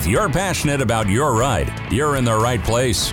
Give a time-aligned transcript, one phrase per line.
[0.00, 3.12] If you're passionate about your ride, you're in the right place.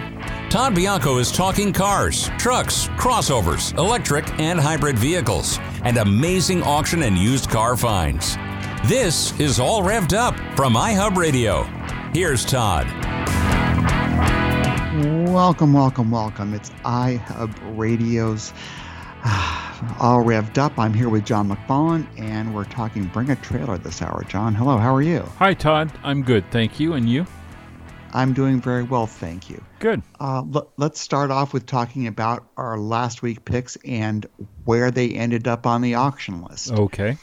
[0.49, 7.17] Todd Bianco is talking cars, trucks, crossovers, electric and hybrid vehicles, and amazing auction and
[7.17, 8.37] used car finds.
[8.85, 11.63] This is All Revved Up from iHub Radio.
[12.13, 12.87] Here's Todd.
[15.27, 16.53] Welcome, welcome, welcome.
[16.53, 18.53] It's iHub Radio's
[19.25, 19.66] ah,
[19.99, 20.77] All Revved Up.
[20.77, 24.23] I'm here with John McMullen, and we're talking Bring a Trailer this hour.
[24.27, 25.21] John, hello, how are you?
[25.37, 25.91] Hi, Todd.
[26.03, 26.93] I'm good, thank you.
[26.93, 27.25] And you?
[28.13, 29.63] I'm doing very well, thank you.
[29.79, 30.01] Good.
[30.19, 34.25] Uh, l- let's start off with talking about our last week picks and
[34.65, 36.71] where they ended up on the auction list.
[36.71, 37.17] Okay.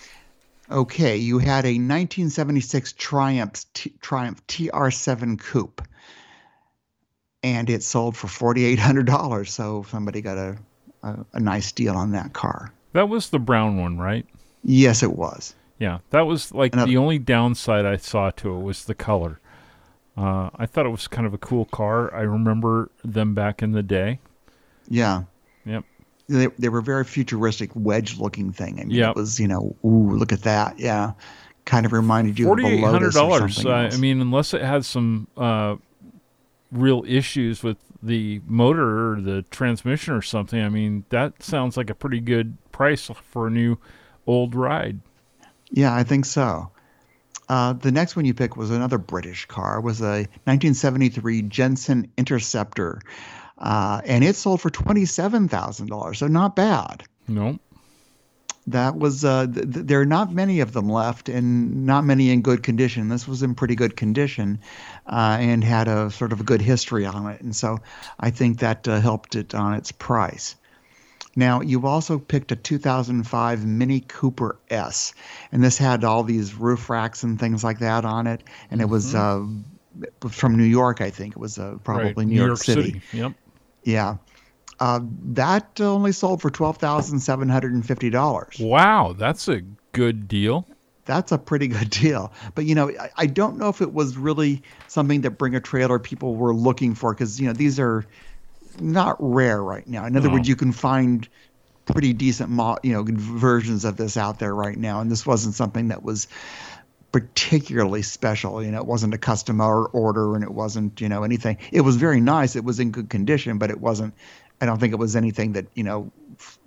[0.70, 5.82] Okay, you had a 1976 Triumph T- Triumph TR7 Coupe,
[7.42, 9.48] and it sold for $4,800.
[9.48, 10.56] So somebody got a,
[11.04, 12.72] a a nice deal on that car.
[12.92, 14.26] That was the brown one, right?
[14.62, 15.54] Yes, it was.
[15.78, 15.98] Yeah.
[16.10, 19.41] That was like Another- the only downside I saw to it was the color.
[20.16, 22.14] Uh, I thought it was kind of a cool car.
[22.14, 24.20] I remember them back in the day.
[24.88, 25.25] Yeah.
[25.66, 25.84] Yep.
[26.28, 28.78] They, they were very futuristic wedge looking thing.
[28.80, 29.10] And Yep.
[29.10, 30.78] it was, you know, ooh, look at that.
[30.78, 31.12] Yeah.
[31.64, 33.56] Kind of reminded you of a Lotus or dollars.
[33.56, 35.77] something I mean, unless it had some uh,
[36.75, 40.61] real issues with the motor or the transmission or something.
[40.61, 43.78] I mean, that sounds like a pretty good price for a new
[44.27, 45.00] old ride.
[45.70, 46.70] Yeah, I think so.
[47.48, 49.81] Uh, the next one you picked was another British car.
[49.81, 53.00] Was a 1973 Jensen Interceptor,
[53.59, 56.19] uh, and it sold for twenty-seven thousand dollars.
[56.19, 57.05] So not bad.
[57.28, 57.59] No.
[58.66, 62.30] That was uh, th- th- there are not many of them left, and not many
[62.30, 63.08] in good condition.
[63.08, 64.58] This was in pretty good condition,
[65.06, 67.78] uh, and had a sort of a good history on it, and so
[68.20, 70.56] I think that uh, helped it on its price.
[71.36, 75.12] Now, you've also picked a 2005 Mini Cooper S,
[75.52, 78.88] and this had all these roof racks and things like that on it, and it
[78.88, 79.44] was uh,
[80.30, 81.32] from New York, I think.
[81.32, 82.19] It was uh, probably Mm-hmm.
[82.20, 82.26] right.
[82.28, 83.03] New, York, City.
[83.12, 83.32] Yep.
[83.82, 84.16] Yeah.
[84.80, 85.00] Uh,
[85.32, 88.60] that only sold for $12,750.
[88.60, 89.62] Wow, that's a
[89.92, 90.66] good deal.
[91.06, 92.32] That's a pretty good deal.
[92.54, 95.60] But, you know, I, I don't know if it was really something that Bring a
[95.60, 98.06] Trailer people were looking for because, you know, these are
[98.80, 100.06] not rare right now.
[100.06, 100.34] In other No.
[100.34, 101.28] words, you can find
[101.84, 105.00] pretty decent, mo- you know, versions of this out there right now.
[105.00, 106.26] And this wasn't something that was
[107.12, 108.64] particularly special.
[108.64, 111.58] You know, it wasn't a custom order and it wasn't, you know, anything.
[111.70, 112.56] It was very nice.
[112.56, 114.14] It was in good condition, but it wasn't,
[114.64, 116.10] I don't think it was anything that, you know,
[116.41, 116.58] f-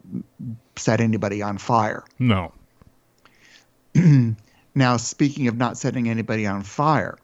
[0.75, 2.03] set anybody on fire.
[2.19, 2.53] No.
[4.75, 7.17] Now, speaking of not setting anybody on fire,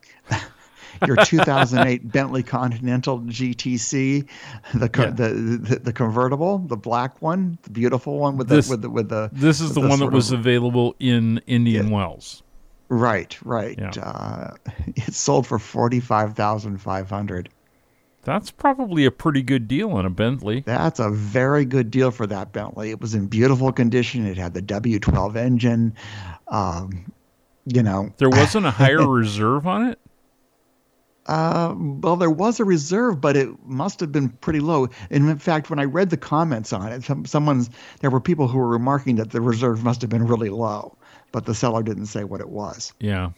[1.06, 4.28] your 2008 Bentley Continental GTC,
[4.73, 5.09] the, co- Yeah.
[5.12, 5.29] the,
[5.62, 9.09] the the convertible, the black one, the beautiful one with This- the with the with
[9.09, 12.41] the This is the one that was of- available in Indian Wells.
[12.89, 13.78] right, right.
[13.78, 13.91] Yeah.
[14.01, 14.56] Uh,
[14.95, 17.50] it sold for forty five thousand five hundred.
[18.23, 20.61] That's probably a pretty good deal on a Bentley.
[20.61, 22.89] That's a very good deal for that Bentley.
[22.91, 24.25] It was in beautiful condition.
[24.25, 25.95] It had the W12 engine.
[26.47, 27.12] Um,
[27.66, 30.00] you know, There wasn't a higher reserve on it.
[31.25, 34.89] Uh, well, there was a reserve, but it must have been pretty low.
[35.09, 37.69] And in fact, when I read the comments on it, some, someone's
[38.01, 40.97] there were people who were remarking that the reserve must have been really low,
[41.31, 42.91] but the seller didn't say what it was.
[43.00, 43.29] Yeah,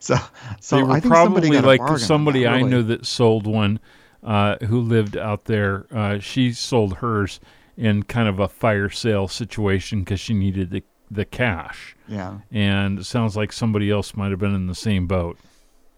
[0.00, 0.16] So,
[0.60, 3.46] so they were I think somebody probably got like somebody that, I know that sold
[3.46, 3.80] one,
[4.22, 5.86] uh, who lived out there.
[5.90, 7.40] Uh, she sold hers
[7.76, 12.98] in kind of a fire sale situation because she needed the the cash, Yeah, and
[12.98, 15.38] it sounds like somebody else might have been in the same boat.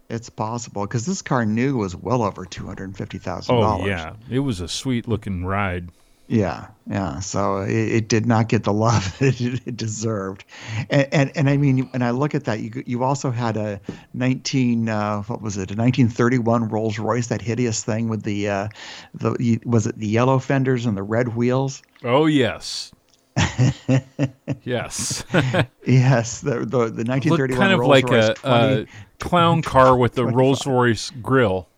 [0.09, 3.89] it's possible because this car new was well over two hundred and fifty thousand dollars.
[3.89, 5.89] yeah, it was a sweet looking ride.
[6.31, 7.19] Yeah, yeah.
[7.19, 10.45] So it, it did not get the love that it, it deserved,
[10.89, 12.61] and, and and I mean, and I look at that.
[12.61, 13.81] You you also had a
[14.15, 15.73] nineteen uh, what was it?
[15.73, 18.69] A nineteen thirty one Rolls Royce, that hideous thing with the uh,
[19.13, 21.83] the was it the yellow fenders and the red wheels?
[22.05, 22.93] Oh yes,
[24.63, 25.25] yes.
[25.87, 28.83] Yes, the the, the nineteen Looked thirty one kind of Rolls like Royce a, 20,
[28.83, 28.87] a
[29.19, 31.70] clown car with the Rolls Royce grill.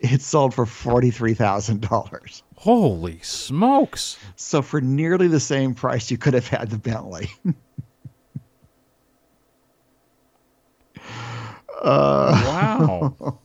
[0.00, 2.42] It sold for forty three thousand dollars.
[2.56, 4.18] Holy smokes!
[4.36, 7.30] So for nearly the same price, you could have had the Bentley.
[11.82, 12.42] uh,
[13.14, 13.38] Wow.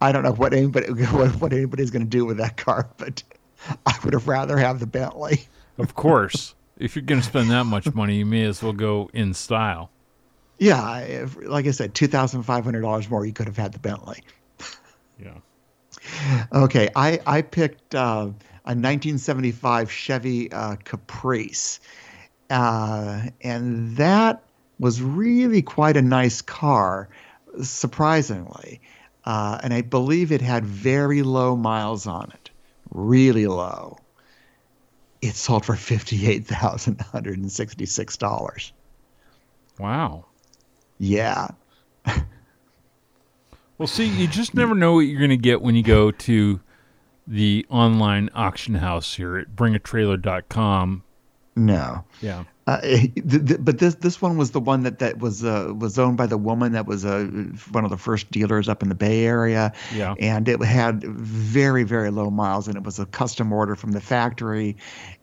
[0.00, 3.22] I don't know what anybody what, what anybody's going to do with that car, but
[3.86, 5.46] I would have rather have the Bentley.
[5.78, 9.08] of course, if you're going to spend that much money, you may as well go
[9.14, 9.90] in style.
[10.58, 13.24] Yeah, if, like I said, two thousand five hundred dollars more.
[13.24, 14.22] You could have had the Bentley.
[15.18, 15.38] Yeah.
[16.52, 18.28] Okay, I I picked uh,
[18.66, 21.80] a 1975 Chevy uh, Caprice,
[22.50, 24.42] uh, and that
[24.78, 27.08] was really quite a nice car.
[27.62, 28.80] surprisingly,
[29.24, 32.50] uh, and I believe it had very low miles on it,
[32.90, 33.98] really low.
[35.22, 38.72] It sold for fifty-eight thousand one hundred and sixty-six dollars.
[39.78, 40.26] Wow.
[40.98, 41.48] Yeah.
[43.84, 46.60] Well, see, you just never know what you're going to get when you go to
[47.26, 51.02] the online auction house here at bringatrailer.com.
[51.54, 52.04] No.
[52.22, 52.44] Yeah.
[52.66, 55.98] Uh, th- th- but this this one was the one that that was uh, was
[55.98, 57.24] owned by the woman that was uh,
[57.72, 59.72] one of the first dealers up in the Bay Area.
[59.94, 60.14] Yeah.
[60.18, 64.00] And it had very very low miles, and it was a custom order from the
[64.00, 64.76] factory,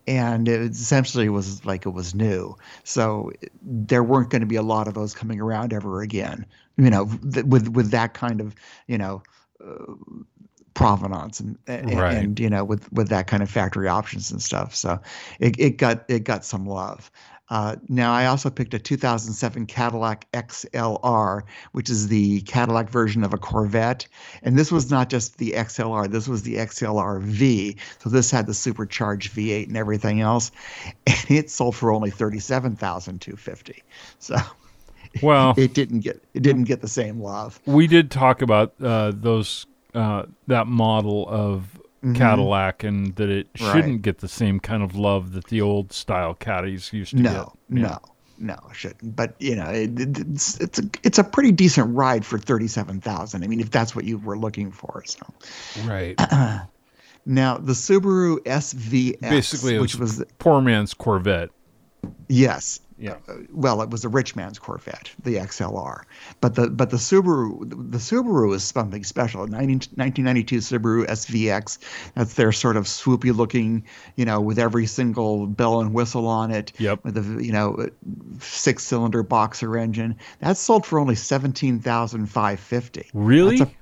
[0.05, 2.55] and it essentially was like it was new.
[2.83, 3.31] So
[3.63, 6.45] there weren't going to be a lot of those coming around ever again.
[6.77, 8.53] You know, th- with with that kind of
[8.87, 9.23] you know.
[9.63, 9.93] Uh,
[10.73, 12.15] provenance and and, Right.
[12.15, 14.99] and you know with with that kind of factory options and stuff so
[15.39, 17.11] it, it got it got some love
[17.51, 21.43] uh, now I also picked a 2007 Cadillac XLR,
[21.73, 24.07] which is the Cadillac version of a Corvette,
[24.41, 26.09] and this was not just the XLR.
[26.09, 27.75] This was the XLR V.
[27.99, 30.51] So this had the supercharged V8 and everything else,
[31.05, 33.83] and it sold for only 37,250.
[34.19, 34.37] So
[35.21, 37.59] Well, it didn't get it didn't get the same love.
[37.65, 41.80] we did talk about uh, those uh, that model of
[42.15, 43.65] Cadillac and that it Mm-hmm.
[43.65, 43.73] Right.
[43.75, 47.53] shouldn't get the same kind of love that the old style caddies used to No,
[47.69, 47.79] get.
[47.81, 47.99] No,
[48.39, 49.15] no, it shouldn't.
[49.15, 53.01] But you know, it, it- it's it's a it's a pretty decent ride for thirty-seven
[53.01, 53.43] thousand.
[53.43, 55.03] I mean, if that's what you were looking for.
[55.05, 55.19] So
[55.85, 56.15] Right.
[57.25, 61.49] now the Subaru SVX, Basically, which was poor man's Corvette.
[62.29, 63.15] yes, Yeah.
[63.51, 66.03] well, it was a rich man's Corvette, the XLR.
[66.39, 69.47] But the but the Subaru the Subaru is something special.
[69.47, 71.79] 19, 1992 Subaru SVX.
[72.15, 73.83] That's their sort of swoopy looking,
[74.15, 76.71] you know, with every single bell and whistle on it.
[76.77, 77.03] Yep.
[77.03, 77.89] With a you know
[78.39, 80.15] six cylinder boxer engine.
[80.39, 83.09] That sold for only seventeen thousand five fifty.
[83.13, 83.57] Really?
[83.57, 83.75] That's a,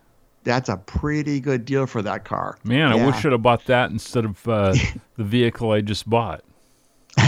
[0.46, 2.58] that's a pretty good deal for that car.
[2.64, 3.06] Man, I Yeah.
[3.08, 4.74] wish I'd have bought that instead of uh,
[5.18, 6.44] the vehicle I just bought.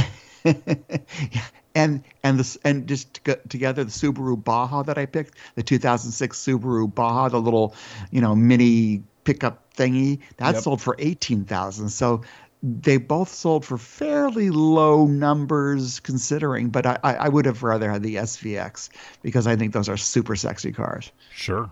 [1.75, 6.37] and and this and just to together the Subaru Baja that I picked, the 2006
[6.37, 7.75] Subaru Baja, the little,
[8.11, 10.63] you know, mini pickup thingy, that Yep.
[10.63, 11.89] sold for 18,000.
[11.89, 12.21] So
[12.63, 17.89] they both sold for fairly low numbers considering, but I, I I would have rather
[17.91, 18.89] had the SVX
[19.21, 21.11] because I think those are super sexy cars.
[21.31, 21.71] Sure.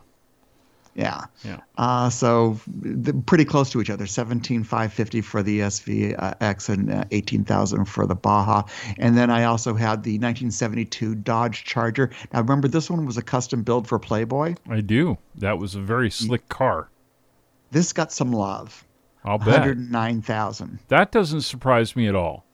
[1.00, 1.25] Yeah.
[1.46, 1.60] Yeah.
[1.78, 2.60] Uh, so
[3.25, 4.06] pretty close to each other.
[4.06, 8.63] Seventeen five fifty for the SVX and uh, eighteen thousand for the Baja.
[8.98, 12.10] And then I also had the 1972 Dodge Charger.
[12.34, 14.56] Now remember, this one was a custom build for Playboy.
[14.69, 15.18] I do.
[15.36, 16.90] That was a very slick car.
[17.72, 18.86] This got some love.
[19.24, 19.60] I'll bet.
[19.60, 20.80] hundred nine thousand.
[20.90, 22.46] That doesn't surprise me at all.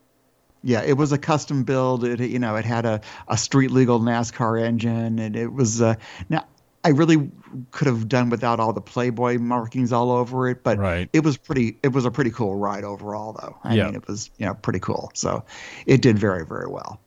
[0.63, 2.03] Yeah, it was a custom build.
[2.03, 5.95] It you know it had a, a street legal NASCAR engine, and it was uh,
[6.29, 6.45] now.
[6.85, 7.29] I really
[7.71, 11.09] could have done without all the Playboy markings all over it, but Right.
[11.13, 11.77] it was pretty.
[11.81, 13.57] It was a pretty cool ride overall, though.
[13.63, 13.85] I Yeah.
[13.87, 15.09] mean, it was you know pretty cool.
[15.15, 15.43] So
[15.87, 17.01] it did very very well.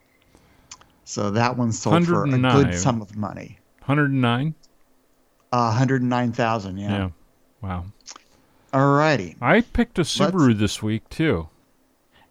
[1.05, 4.55] So that one sold for a good sum of money, 109?
[5.53, 6.77] uh, hundred nine thousand.
[6.79, 6.91] Yeah.
[6.91, 7.09] Yeah.
[7.63, 7.85] Wow.
[8.75, 9.37] All righty.
[9.41, 11.49] I picked a Subaru this week too.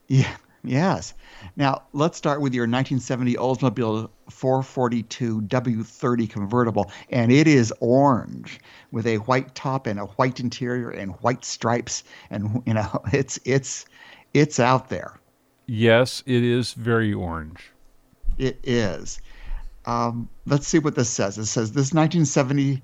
[0.08, 0.36] Yeah.
[0.64, 1.14] Yes.
[1.56, 8.60] Now let's start with your 1970 Oldsmobile 442 W30 convertible, and it is orange
[8.92, 13.40] with a white top and a white interior and white stripes, and you know it's
[13.46, 13.86] it's
[14.34, 15.20] it's out there.
[15.68, 17.72] Yes, it is very orange.
[18.38, 19.20] It is.
[19.86, 21.38] Um, let's see what this says.
[21.38, 22.82] It says this 1970.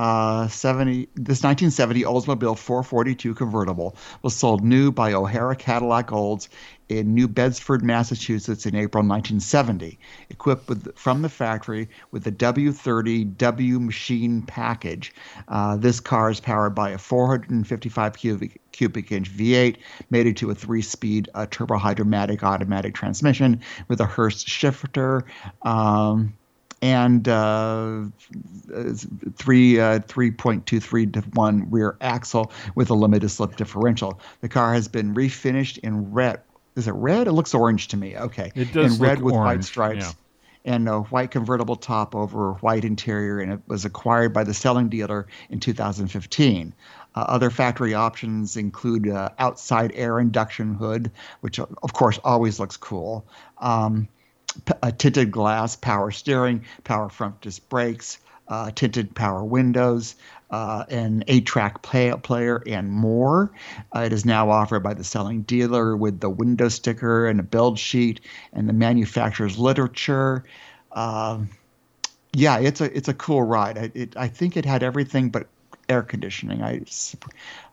[0.00, 6.48] Uh, 70 this 1970 Oldsmobile 442 convertible was sold new by O'Hara Cadillac Olds
[6.88, 9.98] in New Bedford, Massachusetts in April 1970,
[10.30, 15.12] equipped with from the factory with the W30 W machine package.
[15.48, 19.76] Uh, this car is powered by a 455 cubic cubic inch V8
[20.08, 25.26] mated to a three-speed uh, Turbo-Hydramatic automatic transmission with a Hurst shifter.
[25.60, 26.32] Um,
[26.82, 28.04] and uh,
[29.36, 34.20] three uh, 3.23 to 1 rear axle with a limited slip differential.
[34.40, 36.40] The car has been refinished in red.
[36.76, 37.26] Is it red?
[37.26, 38.16] It looks orange to me.
[38.16, 38.52] Okay.
[38.54, 40.04] It does In red with white stripes.
[40.04, 40.12] yeah.
[40.62, 44.90] And a white convertible top over white interior, and it was acquired by the selling
[44.90, 46.74] dealer in 2015.
[47.14, 51.10] Uh, other factory options include uh, outside air induction hood,
[51.40, 53.24] which of course always looks cool.
[53.58, 54.06] Um,
[54.82, 60.16] a tinted glass, power steering, power front disc brakes, uh, tinted power windows,
[60.50, 63.52] uh, an eight-track play- player, and more.
[63.94, 67.44] Uh, it is now offered by the selling dealer with the window sticker and a
[67.44, 68.20] build sheet
[68.52, 70.44] and the manufacturer's literature.
[70.92, 71.48] Um
[72.32, 73.78] yeah, it's a it's a cool ride.
[73.78, 75.48] I, it, I think it had everything but
[75.88, 76.62] air conditioning.
[76.62, 76.82] I,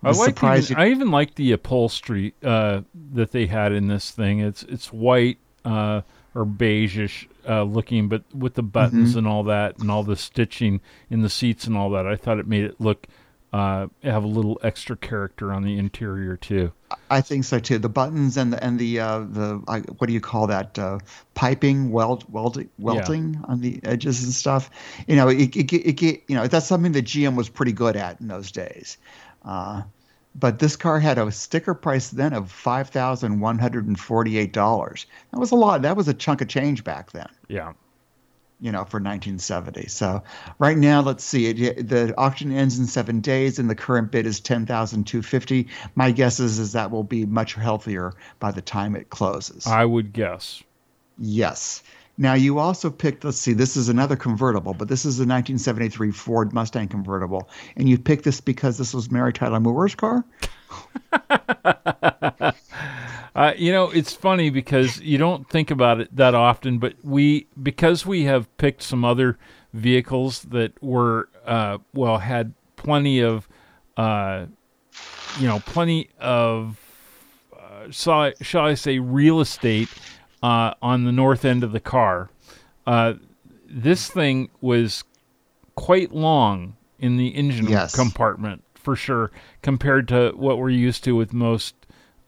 [0.04, 0.72] I like surprised.
[0.72, 2.82] Even, I even like the upholstery uh,
[3.14, 4.40] that they had in this thing.
[4.40, 6.02] It's it's white uh,
[6.38, 9.20] or beigeish uh, looking, but with the buttons mm-hmm.
[9.20, 12.40] and all that, and all the stitching in the seats and all that, I thought
[12.40, 13.08] it made it look
[13.54, 16.72] uh, have a little extra character on the interior too.
[17.10, 17.80] I think so too.
[17.80, 20.78] The buttons and the and the uh, the I, what do you call that?
[20.78, 21.00] Uh,
[21.34, 23.40] piping, weld, welding, welting yeah.
[23.46, 24.70] on the edges and stuff.
[25.08, 27.96] You know, it, it, it, it, you know that's something that GM was pretty good
[27.96, 28.98] at in those days.
[29.44, 29.84] Uh,
[30.38, 34.54] but this car had a sticker price then of five thousand one hundred and forty-eight
[34.54, 35.06] dollars.
[35.32, 35.82] That was a lot.
[35.82, 37.30] That was a chunk of change back then.
[37.48, 37.74] Yeah
[38.60, 39.88] you know, for 1970.
[39.88, 40.24] So
[40.60, 41.48] right now, let's see.
[41.48, 45.68] It, the auction ends in seven days, and the current bid is 10,250.
[45.96, 49.68] My guess is is that will be much healthier by the time it closes.
[49.68, 50.64] I would guess.
[51.20, 51.84] Yes.
[52.18, 53.24] Now you also picked.
[53.24, 53.54] Let's see.
[53.54, 58.24] This is another convertible, but this is a 1973 Ford Mustang convertible, and you picked
[58.24, 60.26] this because this was Mary Tyler Moore's car.
[63.38, 67.46] Uh, you know, it's funny because you don't think about it that often, but we
[67.62, 69.38] because we have picked some other
[69.74, 73.48] vehicles that were uh, well had plenty of
[73.96, 74.48] uh,
[75.40, 76.80] you know plenty of
[77.56, 79.90] uh, shall, shall I say real estate
[80.44, 82.30] uh, on the north end of the car.
[82.86, 83.14] Uh,
[83.70, 85.04] this thing was
[85.76, 87.96] quite long in the engine yes.
[87.96, 91.76] compartment for sure compared to what we're used to with most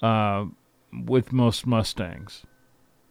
[0.01, 0.45] uh,
[1.05, 2.43] with most Mustangs.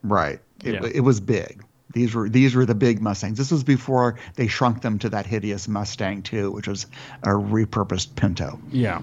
[0.03, 0.41] Right.
[0.65, 0.91] It, yeah.
[0.93, 1.65] it was big.
[1.95, 3.39] These were these were the big Mustangs.
[3.39, 6.87] This was before they shrunk them to that hideous Mustang II, which was
[7.23, 8.61] a repurposed Pinto.
[8.71, 9.01] Yeah.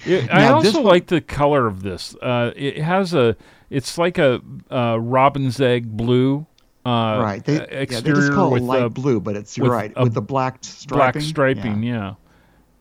[0.06, 2.14] it, I also like the color of this.
[2.16, 3.36] Uh, it has a.
[3.70, 6.46] It's like a, a robin's egg blue.
[6.84, 7.44] Uh, right.
[7.44, 10.22] They, exterior yeah, they just call it light blue, but it's you're right with the
[10.22, 11.20] black striping.
[11.20, 11.82] Black striping.
[11.82, 11.94] Yeah.
[11.94, 12.14] yeah.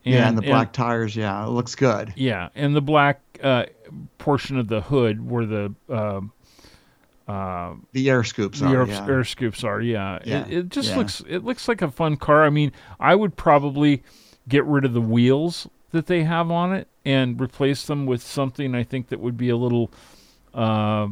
[0.06, 1.15] And, yeah, and the black and, tires.
[1.15, 2.13] Yeah, it looks good.
[2.15, 3.65] Yeah, and the black uh,
[4.20, 6.22] portion of the hood where the uh,
[7.27, 8.82] uh, the air scoops the are.
[8.82, 9.08] Air, yeah.
[9.08, 9.82] air scoops are.
[9.82, 10.46] Yeah, yeah.
[10.46, 10.98] It, it just yeah.
[10.98, 12.46] looks it looks like a fun car.
[12.46, 14.04] I mean, I would probably
[14.48, 18.75] get rid of the wheels that they have on it and replace them with something
[18.75, 19.92] I think that would be a little
[20.56, 21.08] uh,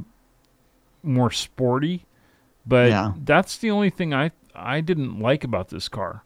[1.04, 2.06] more sporty.
[2.66, 3.14] But yeah.
[3.24, 6.24] that's the only thing I I didn't like about this car.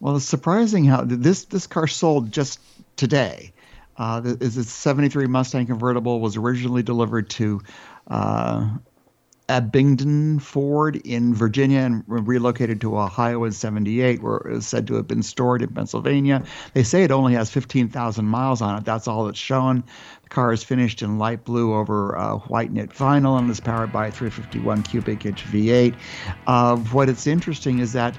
[0.00, 2.60] Well, it's surprising how this this car sold just
[2.96, 3.52] today.
[3.98, 7.62] Uh, is a 73 Mustang convertible was originally delivered to
[8.08, 8.68] uh,
[9.48, 14.94] Abingdon Ford in Virginia and relocated to Ohio in 78, where it was said to
[14.94, 16.42] have been stored in Pennsylvania.
[16.74, 18.84] They say it only has 15,000 miles on it.
[18.84, 19.84] That's all it's shown.
[20.24, 23.92] The car is finished in light blue over uh, white knit vinyl and is powered
[23.92, 25.94] by a 351 cubic inch V8.
[26.46, 28.18] Uh, what it's interesting is that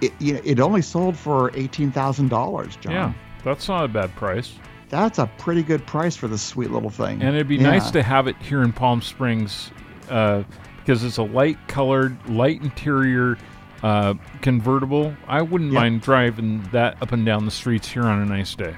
[0.00, 2.92] it, you know, it only sold for $18,000, John.
[2.92, 3.12] Yeah,
[3.44, 4.54] that's not a bad price
[4.88, 7.22] that's a pretty good price for this sweet little thing.
[7.22, 7.62] And it'd be yeah.
[7.62, 9.70] nice to have it here in Palm Springs
[10.12, 10.44] uh,
[10.78, 13.38] because it's a light colored, light interior
[13.82, 15.14] uh, convertible.
[15.26, 15.80] I wouldn't yep.
[15.80, 18.76] mind driving that up and down the streets here on a nice day.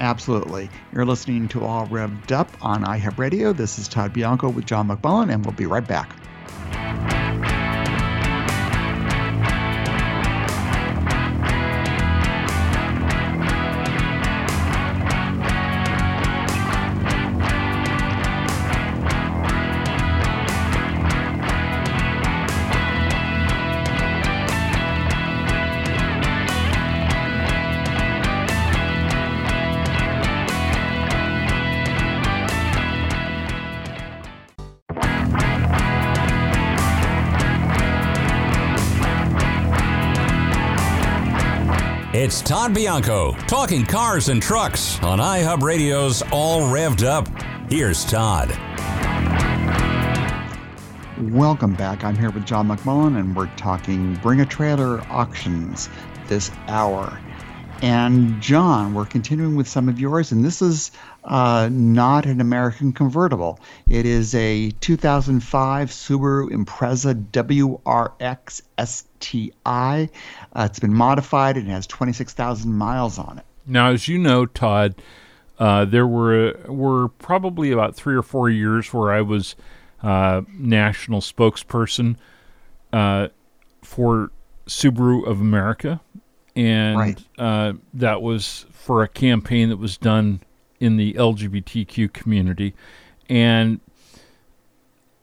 [0.00, 0.70] Absolutely.
[0.92, 3.52] You're listening to All Revved Up on iHub Radio.
[3.52, 6.14] This is Todd Bianco with John McMullen, and we'll be right back.
[42.20, 47.28] It's Todd Bianco talking cars and trucks on iHub Radio's All Revved Up.
[47.70, 48.48] Here's Todd.
[51.32, 52.02] Welcome back.
[52.02, 55.88] I'm here with John McMullen, and we're talking Bring a Trailer auctions
[56.26, 57.20] this hour.
[57.80, 60.90] And John, we're continuing with some of yours, and this is
[61.22, 63.60] uh, not an American convertible.
[63.86, 70.10] It is a 2005 Subaru Impreza WRX STI.
[70.52, 73.44] Uh, it's been modified and has 26,000 miles on it.
[73.64, 74.96] Now, as you know, Todd,
[75.60, 79.54] uh, there were were probably about three or four years where I was
[80.02, 82.16] uh, national spokesperson
[82.92, 83.28] uh,
[83.82, 84.32] for
[84.66, 86.00] Subaru of America
[86.58, 87.24] and right.
[87.38, 90.40] uh, that was for a campaign that was done
[90.80, 92.74] in the LGBTQ community,
[93.28, 93.78] and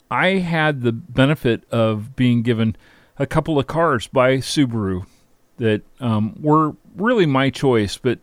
[0.10, 2.78] I had the benefit of being given
[3.20, 5.06] a couple of cars by Subaru
[5.58, 8.20] that um, were really my choice, but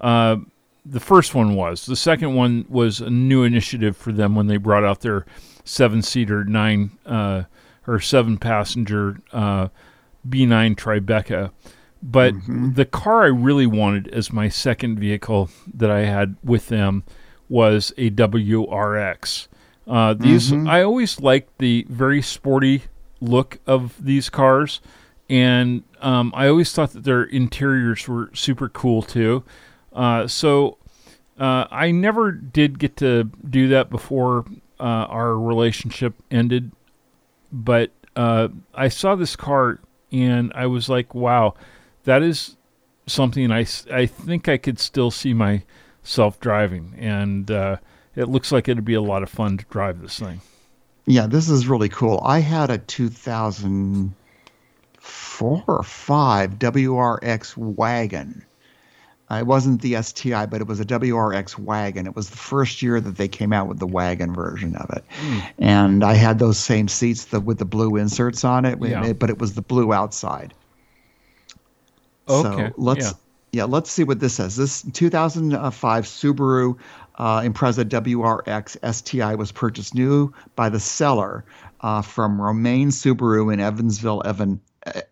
[0.00, 0.36] uh,
[0.84, 1.86] the first one was.
[1.86, 5.26] The second one was a new initiative for them when they brought out their
[5.64, 7.44] seven seater, nine uh,
[7.86, 9.68] or seven passenger uh,
[10.28, 11.52] B9 Tribeca.
[12.02, 12.74] But mm-hmm.
[12.74, 17.04] the car I really wanted as my second vehicle that I had with them
[17.48, 19.48] was a WRX.
[19.86, 20.68] Uh, these mm-hmm.
[20.68, 22.84] I always liked the very sporty
[23.20, 24.80] look of these cars,
[25.30, 29.44] and um, I always thought that their interiors were super cool too.
[29.92, 30.78] Uh, so
[31.38, 34.44] uh, I never did get to do that before
[34.78, 36.70] uh, our relationship ended,
[37.50, 39.80] but uh, I saw this car
[40.12, 41.54] and I was like, wow,
[42.08, 42.56] that is
[43.06, 46.94] something I, I think I could still see myself driving.
[46.98, 47.76] And uh,
[48.16, 50.40] it looks like it'd be a lot of fun to drive this thing.
[51.04, 52.22] Yeah, this is really cool.
[52.24, 58.44] I had a 2004 or 5 WRX wagon
[59.30, 62.06] uh, it wasn't the STI, but it was a WRX wagon.
[62.06, 65.04] It was the first year that they came out with the wagon version of it,
[65.20, 65.42] mm.
[65.58, 69.12] and I had those same seats the, with the blue inserts on it, yeah.
[69.12, 70.54] but it was the blue outside.
[72.28, 72.68] Okay.
[72.68, 73.12] So let's yeah.
[73.52, 73.64] yeah.
[73.64, 74.56] let's see what this says.
[74.56, 76.78] This 2005 Subaru
[77.16, 81.44] uh, Impreza WRX STI was purchased new by the seller
[81.80, 84.60] uh, from Romain Subaru in Evansville, Evan,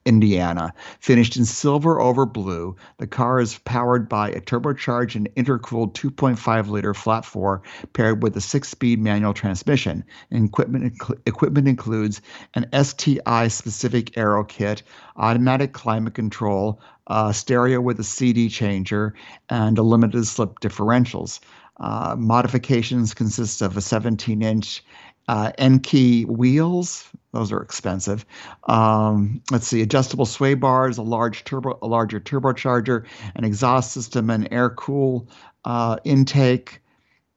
[0.04, 0.72] Indiana.
[1.00, 6.68] Finished in silver over blue, the car is powered by a turbocharged and intercooled 2.5
[6.68, 10.04] liter flat four paired with a six speed manual transmission.
[10.30, 10.94] Equipment,
[11.26, 12.20] equipment includes
[12.54, 14.82] an STI specific aero kit,
[15.16, 19.14] automatic climate control, uh, stereo with a CD changer,
[19.48, 21.40] and a limited slip differentials.
[21.78, 24.82] Uh, modifications consist of a 17 inch
[25.28, 27.08] uh, Enkei wheels.
[27.32, 28.24] Those are expensive.
[28.64, 34.30] Um, let's see, adjustable sway bars, a large turbo, a larger turbocharger, an exhaust system,
[34.30, 35.28] an air cool
[35.64, 36.80] uh, intake,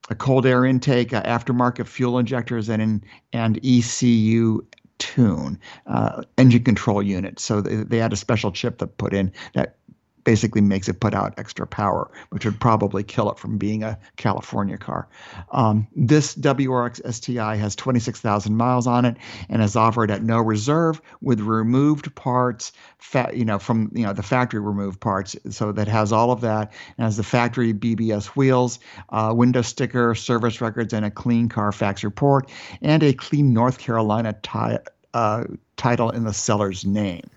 [0.10, 3.03] a cold air intake, uh, aftermarket fuel injectors, and an,
[3.34, 4.65] and ECU
[4.99, 7.39] tune uh, engine control unit.
[7.39, 9.78] So they, they had a special chip that put in that
[10.23, 13.97] basically makes it put out extra power, which would probably kill it from being a
[14.17, 15.08] California car.
[15.51, 19.17] Um, this WRX STI has 26,000 miles on it
[19.49, 24.13] and is offered at no reserve with removed parts, fa- you know, from you know
[24.13, 25.36] the factory removed parts.
[25.49, 28.79] So that has all of that and has the factory BBS wheels,
[29.10, 32.49] uh, window sticker, service records, and a clean Carfax report,
[32.82, 34.77] and a clean North Carolina ti-
[35.13, 35.43] uh,
[35.77, 37.29] title in the seller's name.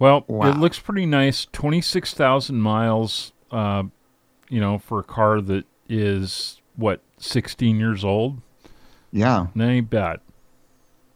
[0.00, 0.50] Well, wow.
[0.50, 1.46] it looks pretty nice.
[1.52, 3.32] Twenty six thousand miles.
[3.52, 3.84] Uh,
[4.48, 8.40] you know, for a car that is what sixteen years old.
[9.12, 10.20] Yeah, that ain't bad.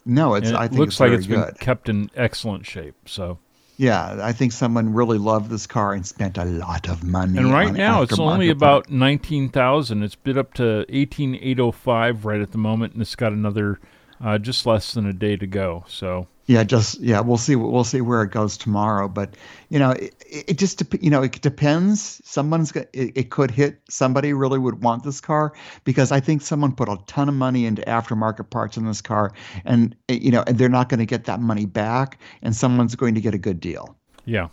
[0.05, 0.51] No, it's.
[0.51, 1.47] it I think looks it's like it's good.
[1.47, 2.95] been kept in excellent shape.
[3.09, 3.39] So.
[3.77, 7.39] Yeah, I think someone really loved this car and spent a lot of money.
[7.39, 10.05] And right now, it's only about nineteen thousand.
[10.05, 13.33] It's bid up to eighteen eight oh five right at the moment, and it's got
[13.33, 13.81] another
[14.23, 15.85] uh, just less than a day to go.
[15.89, 17.57] So yeah, just yeah, we'll see.
[17.57, 19.09] We'll see where it goes tomorrow.
[19.09, 19.35] But
[19.71, 22.21] you know, it, it just you know it depends.
[22.25, 23.81] Someone's it, it could hit.
[23.89, 25.55] Somebody really would want this car
[25.85, 29.33] because I think someone put a ton of money into aftermarket parts in this car,
[29.65, 32.95] and eh, you know, and they're not going to get that money back, and someone's
[32.95, 33.97] going to get a good deal.
[34.27, 34.49] Yeah,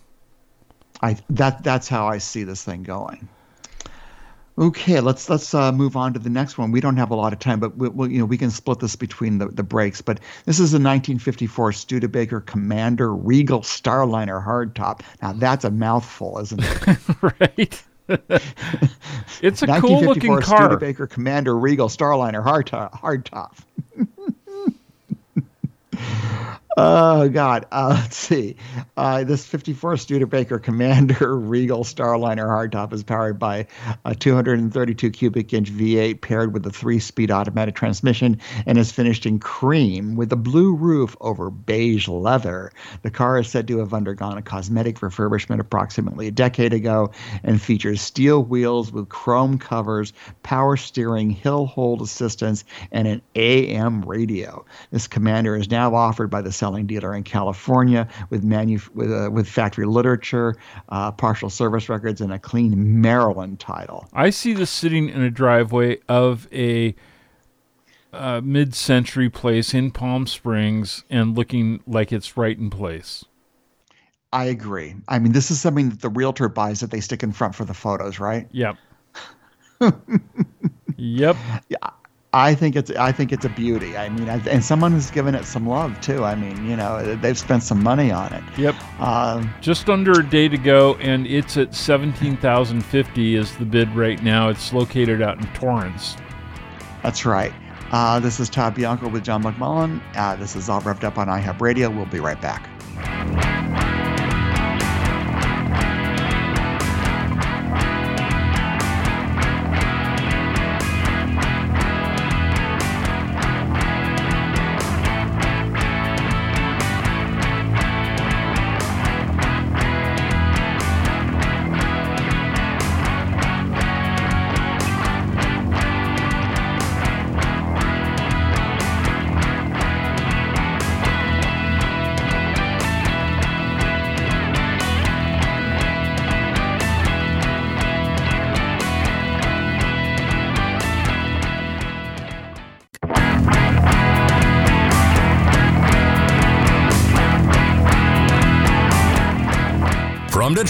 [1.01, 3.27] I that that's how I see this thing going.
[4.62, 6.71] Okay, let's let's uh, move on to the next one.
[6.71, 8.78] We don't have a lot of time, but we, we, you know we can split
[8.78, 10.02] this between the, the breaks.
[10.02, 15.02] But this is a 1954 Studebaker Commander Regal Starliner hardtop.
[15.19, 16.97] Now that's a mouthful, isn't it?
[17.39, 17.84] right.
[19.41, 20.65] it's a cool looking car.
[20.65, 22.91] Studebaker Commander Regal Starliner hardtop.
[22.91, 23.54] Hardtop.
[26.77, 27.65] Oh God!
[27.69, 28.55] Uh, let's see.
[28.95, 33.67] Uh, this 54 Studebaker Commander Regal Starliner hardtop is powered by
[34.05, 39.39] a 232 cubic inch V8 paired with a three-speed automatic transmission and is finished in
[39.39, 42.71] cream with a blue roof over beige leather.
[43.01, 47.12] The car is said to have undergone a cosmetic refurbishment approximately a decade ago
[47.43, 54.03] and features steel wheels with chrome covers, power steering, hill hold assistance, and an AM
[54.03, 54.65] radio.
[54.91, 59.32] This Commander is now offered by the selling dealer in California with manu- with, uh,
[59.32, 60.56] with factory literature,
[60.89, 64.08] uh, partial service records, and a clean Maryland title.
[64.13, 66.93] I see this sitting in a driveway of a
[68.13, 73.26] uh, mid-century place in Palm Springs and looking like it's right in place.
[74.32, 74.93] I agree.
[75.08, 77.65] I mean, this is something that the realtor buys that they stick in front for
[77.65, 78.47] the photos, right?
[78.52, 78.78] Yep.
[80.95, 81.36] yep.
[81.69, 81.89] Yeah.
[82.33, 83.97] I think it's I think it's a beauty.
[83.97, 86.23] I mean, I, and someone has given it some love too.
[86.23, 88.43] I mean, you know, they've spent some money on it.
[88.57, 88.75] Yep.
[89.01, 93.65] Um, Just under a day to go, and it's at seventeen thousand fifty is the
[93.65, 94.47] bid right now.
[94.47, 96.15] It's located out in Torrance.
[97.03, 97.51] That's right.
[97.91, 100.01] Uh, this is Todd Bianco with John McMullen.
[100.15, 101.89] Uh, this is all revved up on iHub Radio.
[101.89, 102.69] We'll be right back.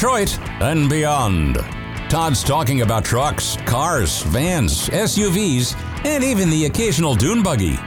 [0.01, 1.57] Detroit and beyond.
[2.09, 7.77] Todd's talking about trucks, cars, vans, SUVs, and even the occasional dune buggy.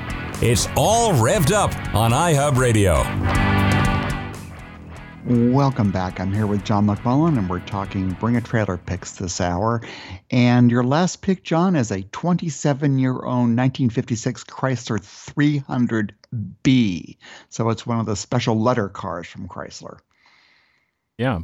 [0.40, 3.02] It's all revved up on iHub Radio.
[5.52, 6.20] Welcome back.
[6.20, 9.82] I'm here with John McMullen, and we're talking Bring a Trailer picks this hour.
[10.30, 15.00] And your last pick, John, is a 27 year old 1956 Chrysler
[16.32, 17.16] 300B.
[17.48, 19.98] So it's one of the special letter cars from Chrysler.
[21.18, 21.40] Yeah,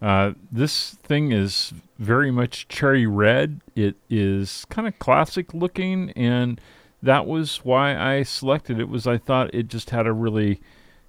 [0.00, 3.60] uh, this thing is very much cherry red.
[3.74, 6.60] It is kind of classic looking, and
[7.02, 8.88] that was why I selected it.
[8.88, 10.60] Was I thought it just had a really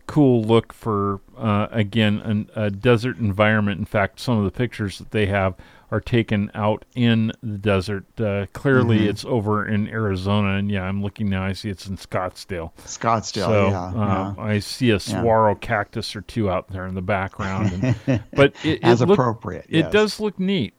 [0.07, 3.79] cool look for uh, again an, a desert environment.
[3.79, 5.55] In fact, some of the pictures that they have
[5.91, 8.05] are taken out in the desert.
[8.19, 9.09] Uh, clearly, mm-hmm.
[9.09, 11.43] it's over in Arizona, and yeah, I'm looking now.
[11.43, 12.71] I see it's in Scottsdale.
[12.85, 14.43] Scottsdale, so, yeah, uh, yeah.
[14.43, 15.59] I see a saguaro yeah.
[15.59, 19.65] cactus or two out there in the background, and, but it, as it look, appropriate.
[19.69, 19.87] Yes.
[19.87, 20.73] It does look neat.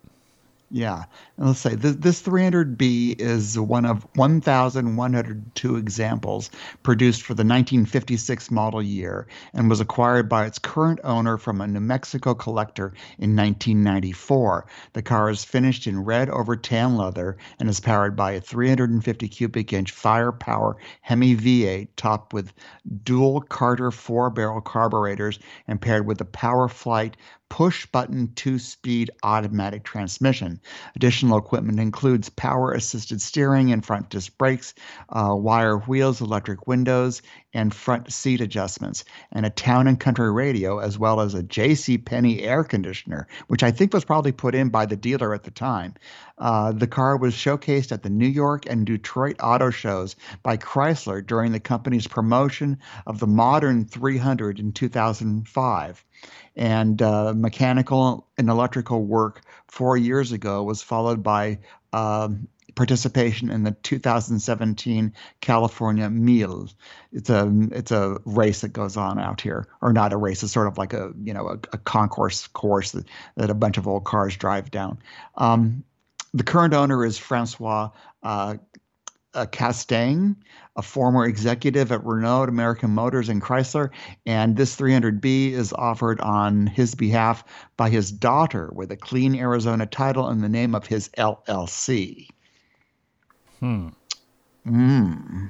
[0.73, 1.05] Yeah.
[1.37, 6.51] And let's say this, this 300B is one of 1,102 examples
[6.85, 11.67] produced for the 1956 model year and was acquired by its current owner from a
[11.67, 14.67] New Mexico collector in 1994.
[14.93, 19.27] The car is finished in red over tan leather and is powered by a 350
[19.27, 22.53] cubic inch firepower Hemi V8 topped with
[23.03, 27.15] dual Carter four barrel carburetors and paired with a PowerFlight
[27.51, 30.59] push button two speed automatic transmission.
[30.97, 34.73] Additional equipment includes power assisted steering and front disc brakes,
[35.11, 37.21] uh, wire wheels, electric windows,
[37.53, 41.99] and front seat adjustments, and a town and country radio, as well as a J.C.
[41.99, 45.51] Penney air conditioner, which I think was probably put in by the dealer at the
[45.51, 45.95] time.
[46.41, 51.25] Uh, the car was showcased at the New York and Detroit auto shows by Chrysler
[51.25, 56.05] during the company's promotion of the modern 300 in 2005
[56.57, 61.59] and uh, mechanical and electrical work four years ago was followed by
[61.93, 66.69] um, participation in the 2017 California Mille.
[67.13, 70.43] It's a it's a race that goes on out here, or not a race.
[70.43, 73.79] It's sort of like a you know a, a concourse course that, that a bunch
[73.79, 74.99] of old cars drive down.
[75.37, 75.85] Um,
[76.33, 77.91] the current owner is Francois
[78.23, 78.55] uh,
[79.35, 80.37] uh, Castaing,
[80.77, 83.91] a former executive at Renault, American Motors, and Chrysler.
[84.27, 87.45] And this 300B is offered on his behalf
[87.77, 92.29] by his daughter with a clean Arizona title in the name of his LLC.
[93.61, 93.89] Hmm.
[94.65, 95.47] Hmm.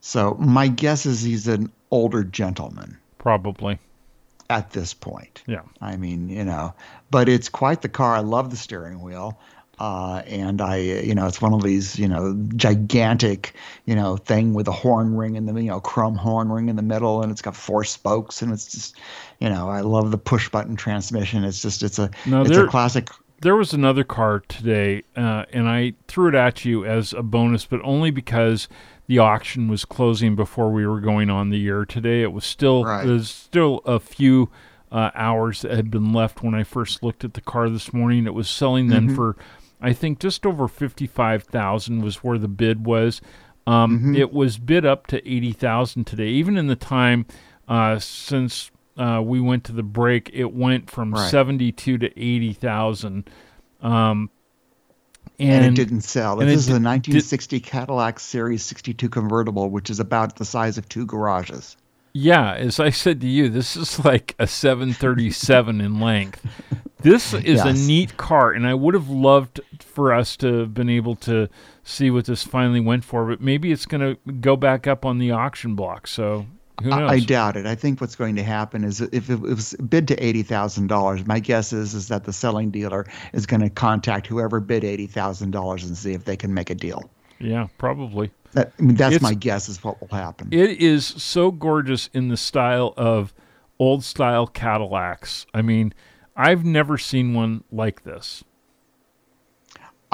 [0.00, 2.98] So my guess is he's an older gentleman.
[3.18, 3.78] Probably.
[4.50, 5.42] At this point.
[5.46, 5.62] Yeah.
[5.80, 6.74] I mean, you know,
[7.10, 8.14] but it's quite the car.
[8.14, 9.38] I love the steering wheel.
[9.78, 13.54] Uh, and I, you know, it's one of these, you know, gigantic,
[13.86, 16.76] you know, thing with a horn ring in the, you know, chrome horn ring in
[16.76, 18.96] the middle, and it's got four spokes, and it's just,
[19.40, 21.42] you know, I love the push button transmission.
[21.42, 23.08] It's just, it's a, no, it's there, a classic.
[23.40, 27.64] There was another car today, uh, and I threw it at you as a bonus,
[27.64, 28.68] but only because
[29.08, 32.22] the auction was closing before we were going on the year today.
[32.22, 33.04] It was still, right.
[33.04, 34.50] there's still a few.
[34.92, 38.26] Uh, hours that had been left when I first looked at the car this morning.
[38.26, 39.16] It was selling then mm-hmm.
[39.16, 39.36] for
[39.82, 43.20] I think just over 55,000 was where the bid was.
[43.66, 44.14] Um, mm-hmm.
[44.14, 46.28] It was bid up to 80,000 today.
[46.28, 47.26] Even in the time
[47.68, 51.30] uh, since uh, we went to the break, it went from right.
[51.30, 53.28] 72 to 80,000.
[53.82, 54.30] Um,
[55.38, 56.36] and, and, it didn't sell.
[56.36, 60.88] This is a 1960 did, Cadillac Series 62 convertible, which is about the size of
[60.88, 61.76] two garages.
[62.12, 66.46] Yeah, as I said to you, this is like a 737 in length.
[67.02, 67.66] This is Yes.
[67.66, 71.48] a neat car, and I would have loved for us to have been able to
[71.84, 75.18] see what this finally went for, but maybe it's going to go back up on
[75.18, 76.06] the auction block.
[76.06, 76.46] So
[76.82, 77.10] who knows?
[77.10, 77.66] I, I doubt it.
[77.66, 81.26] I think what's going to happen is if it was bid to eighty thousand dollars,
[81.26, 85.06] my guess is is that the selling dealer is going to contact whoever bid eighty
[85.06, 87.10] thousand dollars and see if they can make a deal.
[87.40, 88.30] yeah, probably.
[88.52, 90.48] That, I mean, that's It's- my guess is what will happen.
[90.52, 93.32] It is so gorgeous in the style of
[93.78, 95.46] old style Cadillacs.
[95.54, 95.92] I mean,
[96.36, 98.44] I've never seen one like this.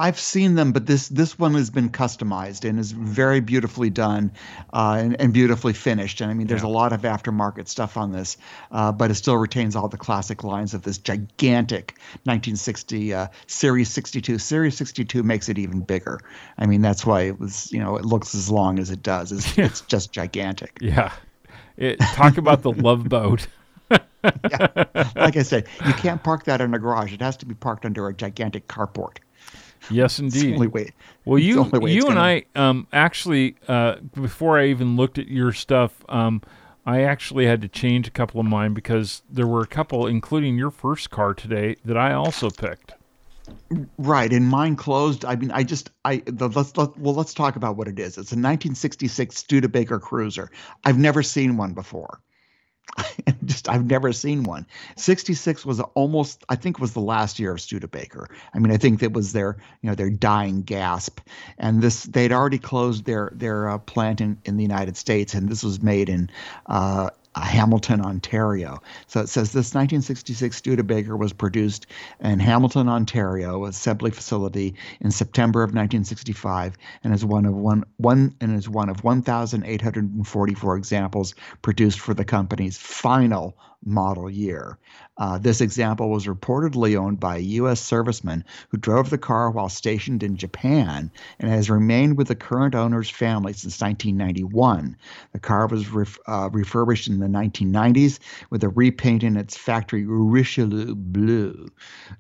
[0.01, 4.31] I've seen them, but this this one has been customized and is very beautifully done
[4.73, 6.21] uh, and, and beautifully finished.
[6.21, 6.69] And I mean, there's Yeah.
[6.69, 8.37] a lot of aftermarket stuff on this,
[8.71, 13.89] uh, but it still retains all the classic lines of this gigantic 1960 uh, Series
[13.91, 14.39] 62.
[14.39, 16.21] Series 62 makes it even bigger.
[16.59, 19.33] I mean, that's why it was, you know, it looks as long as it does.
[19.33, 20.79] It's, it's just gigantic.
[20.81, 21.13] Yeah.
[21.77, 23.49] It, talk about the love boat.
[23.91, 27.13] Like I said, you can't park that in a garage.
[27.13, 29.19] It has to be parked under a gigantic carport.
[29.91, 30.55] Yes, indeed.
[30.55, 30.93] only way.
[31.25, 35.53] Well, you you and gonna- I um, actually uh, before I even looked at your
[35.53, 36.43] stuff, um,
[36.85, 40.59] I actually had to change a couple of mine because there were a couple, including
[40.59, 42.95] your first car today, that I also picked.
[43.99, 45.25] Right, and mine closed.
[45.25, 48.13] I mean, I just, I the, let's let, well, let's talk about what it is.
[48.19, 50.51] It's a 1966 Studebaker Cruiser.
[50.85, 52.21] I've never seen one before.
[53.45, 54.67] just, I've never seen one.
[54.97, 58.29] 66 was almost, I think, was the last year of Studebaker.
[58.55, 61.21] I mean, I think that was their, you know, their dying gasp.
[61.59, 65.49] And this, they'd already closed their their uh, plant in in the United States, and
[65.49, 66.31] this was made in.
[66.67, 68.83] Uh, Uh, Hamilton, Ontario.
[69.07, 71.87] So it says this 1966 Studebaker was produced
[72.19, 78.35] in Hamilton, Ontario, assembly facility in September of 1965, and is one of one one
[78.41, 84.79] and is one of 1,844 examples produced for the company's final model year.
[85.19, 87.81] Uh, this example was reportedly owned by a U.S.
[87.81, 91.11] serviceman who drove the car while stationed in Japan
[91.41, 94.97] and has remained with the current owner's family since 1991.
[95.33, 100.05] The car was ref, uh, refurbished in the 1990s with a repaint in its factory
[100.07, 101.69] Richelieu blue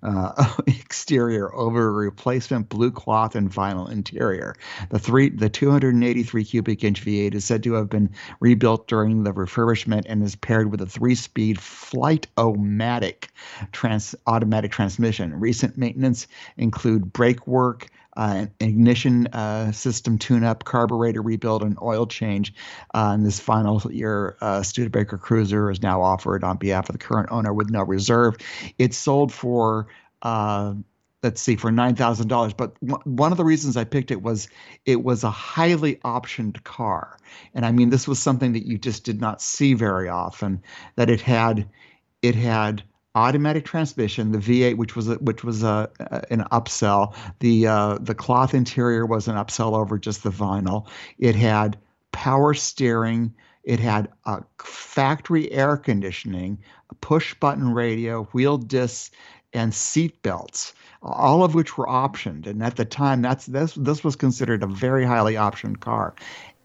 [0.02, 4.54] uh, exterior over a replacement blue cloth and vinyl interior.
[4.90, 9.32] The three, the 283 cubic inch V8 is said to have been rebuilt during the
[9.32, 13.28] refurbishment and is paired with a three-speed Flight-O-Matic
[13.72, 15.38] trans, automatic transmission.
[15.40, 22.52] Recent maintenance include brake work, uh, ignition uh, system tune-up, carburetor rebuild, and oil change.
[22.94, 26.98] Uh, and this final year, uh, Studebaker Cruiser is now offered on behalf of the
[26.98, 28.37] current owner with no reserve.
[28.78, 29.87] It's sold for.
[31.22, 32.52] Let's see for nine thousand dollars.
[32.52, 34.48] But w- one of the reasons I picked it was
[34.87, 37.18] it was a highly optioned car,
[37.54, 40.62] and I mean this was something that you just did not see very often.
[40.96, 41.68] That it had,
[42.22, 42.85] it had
[43.16, 47.16] automatic transmission, the V8, which was a, which was a, a- an upsell.
[47.40, 50.87] The uh, the cloth interior was an upsell over just the vinyl.
[51.18, 51.78] It had
[52.12, 53.35] power steering.
[53.64, 56.59] It had a factory air conditioning,
[56.90, 59.11] a push button radio, wheel discs,
[59.52, 62.46] and seat belts, all of which were optioned.
[62.46, 66.14] And at the time, that's this this was considered a very highly optioned car.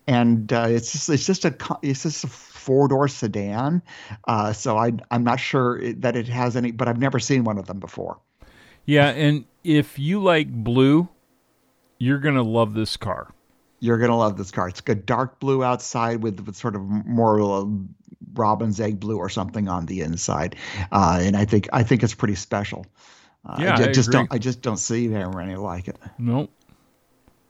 [0.08, 3.82] And uh, it's just it's just a it's just a four door sedan.
[4.28, 7.58] Uh, so I I'm not sure that it has any, but I've never seen one
[7.58, 8.20] of them before.
[8.86, 11.08] Yeah, and if you like blue,
[12.00, 13.34] you're gonna love this car.
[13.84, 14.70] You're gonna love this car.
[14.70, 17.66] It's a dark blue outside with, with sort of more uh,
[18.34, 20.56] robin's egg blue or something on the inside,
[20.94, 22.86] uh, and I think I think it's pretty special.
[23.46, 25.98] Uh, Yeah, I, ju- I just don't I just don't see there any like it.
[26.18, 26.50] Nope.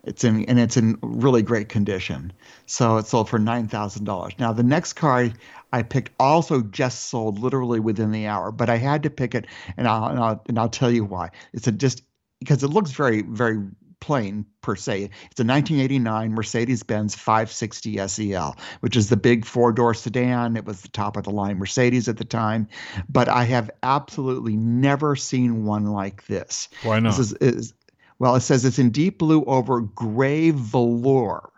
[0.06, 2.34] It's in and it's in really great condition.
[2.66, 4.34] So it sold for nine thousand dollars.
[4.40, 5.34] Now the next car I,
[5.72, 9.46] I picked also just sold literally within the hour, but I had to pick it,
[9.78, 11.30] and I'll and I'll, and I'll tell you why.
[11.54, 12.02] It's a just
[12.40, 13.60] because it looks very very
[14.04, 15.04] plain per se.
[15.32, 20.58] It's a 1989 Mercedes-Benz 560 SEL, which is the big four-door sedan.
[20.58, 22.68] It was the top of the line Mercedes at the time,
[23.08, 26.68] but I have absolutely never seen one like this.
[26.84, 27.16] Why not?
[27.16, 27.74] This is, is
[28.20, 31.50] well, it says it's in deep blue over gray velour.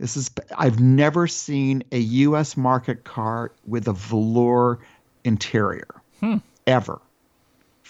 [0.00, 2.56] This is I've never seen a U.S.
[2.56, 4.78] market car with a velour
[5.22, 6.38] interior Hmm.
[6.66, 6.98] ever.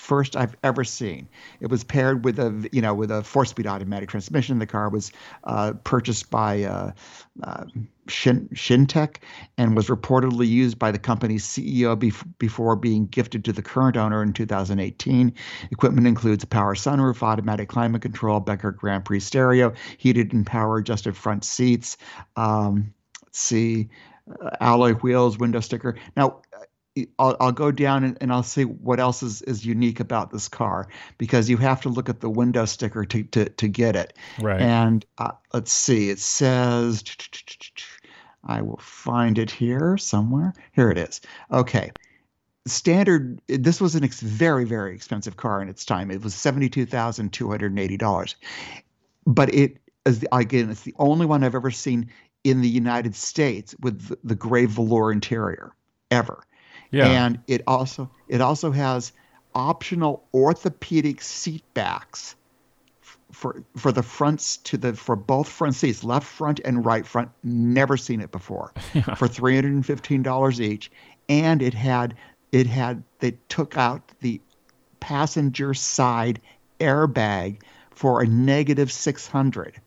[0.06, 1.28] First I've ever seen.
[1.58, 4.60] It was paired with a you know with a four-speed automatic transmission.
[4.60, 5.10] The car was
[5.42, 6.92] uh, purchased by uh,
[7.42, 7.64] uh,
[8.06, 9.16] Shin, Shintech
[9.58, 13.96] and was reportedly used by the company's CEO bef- before being gifted to the current
[13.96, 15.34] owner in 2018.
[15.72, 21.16] Equipment includes power sunroof, automatic climate control, Becker Grand Prix stereo, heated and power adjusted
[21.16, 21.96] front seats.
[22.36, 23.88] Um, let's see,
[24.40, 25.96] uh, alloy wheels, window sticker.
[26.16, 26.42] Now,
[27.18, 30.48] I'll, I'll go down and, and I'll see what else is, is unique about this
[30.48, 34.14] car because you have to look at the window sticker to, to, to get it.
[34.40, 34.60] Right.
[34.60, 37.04] And uh, let's see, it says,
[38.44, 40.54] I will find it here somewhere.
[40.72, 41.20] Here it is.
[41.52, 41.90] Okay.
[42.66, 46.10] Standard, this was an ex- very, very expensive car in its time.
[46.10, 48.34] It was $72,280.
[49.26, 52.10] But it is, the, again, it's the only one I've ever seen
[52.42, 55.72] in the United States with the, the gray velour interior
[56.10, 56.42] ever.
[56.90, 57.06] Yeah.
[57.06, 59.12] And it also it also has
[59.54, 62.36] optional orthopedic seat backs
[63.32, 67.30] for for the fronts to the for both front seats, left front and right front.
[67.42, 68.72] Never seen it before.
[68.94, 69.14] Yeah.
[69.14, 70.90] For three hundred and fifteen dollars each,
[71.28, 72.14] and it had
[72.52, 74.40] it had they took out the
[75.00, 76.40] passenger side
[76.80, 79.80] airbag for a negative six hundred.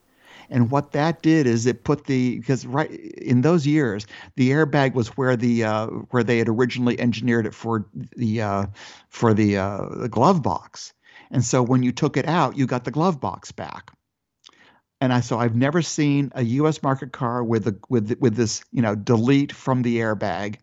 [0.50, 4.94] And what that did is it put the because right in those years the airbag
[4.94, 7.86] was where the uh, where they had originally engineered it for
[8.16, 8.66] the uh,
[9.08, 10.92] for the, uh, the glove box.
[11.30, 13.92] And so when you took it out, you got the glove box back.
[15.00, 16.82] And I so I've never seen a U.S.
[16.82, 20.56] market car with a with with this you know delete from the airbag,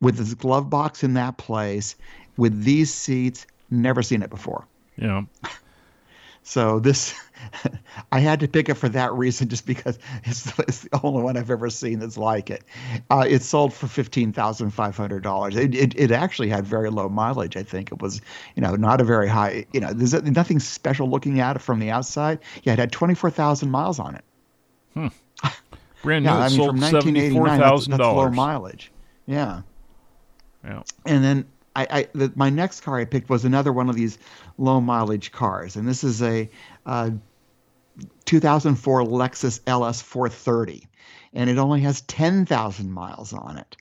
[0.00, 1.96] with this glove box in that place,
[2.36, 3.46] with these seats.
[3.70, 4.66] Never seen it before.
[4.96, 5.22] Yeah.
[6.42, 7.14] So this,
[8.12, 11.36] I had to pick it for that reason, just because it's, it's the only one
[11.36, 12.64] I've ever seen that's like it.
[13.10, 15.56] Uh, it sold for fifteen thousand five hundred dollars.
[15.56, 17.56] It, it it actually had very low mileage.
[17.56, 18.20] I think it was,
[18.54, 19.66] you know, not a very high.
[19.72, 22.38] You know, there's nothing special looking at it from the outside.
[22.62, 24.24] Yeah, it had twenty four thousand miles on it.
[24.94, 25.06] Hmm.
[26.02, 26.30] Brand new.
[26.30, 28.92] Yeah, it I mean sold from seventy 1989, four that's, that's low mileage.
[29.26, 29.62] Yeah.
[30.64, 30.82] Yeah.
[31.06, 34.18] And then I, I the, my next car I picked was another one of these
[34.58, 36.48] low mileage cars, and this is a
[36.86, 37.10] uh,
[38.24, 40.86] 2004 Lexus LS 430,
[41.32, 43.76] and it only has 10,000 miles on it.